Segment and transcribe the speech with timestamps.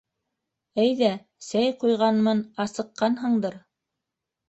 [0.83, 1.11] Әйҙә,
[1.49, 3.65] сәй ҡуйғанмын, асыҡҡанһыңдыр.